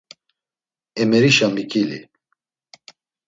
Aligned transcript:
Emerişa 1.01 1.47
miǩili. 1.53 1.99